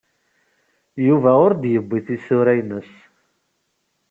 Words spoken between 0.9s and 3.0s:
Yuba ur d-yuwiy tisura-nnes.